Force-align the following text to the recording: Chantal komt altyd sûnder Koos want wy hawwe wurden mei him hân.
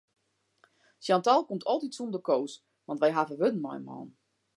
Chantal 1.05 1.41
komt 1.49 1.65
altyd 1.71 1.93
sûnder 1.97 2.23
Koos 2.29 2.53
want 2.87 3.01
wy 3.03 3.09
hawwe 3.15 3.35
wurden 3.39 3.61
mei 3.63 3.75
him 3.77 3.87
hân. 3.93 4.09